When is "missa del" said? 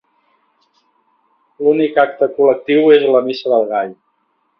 3.29-3.69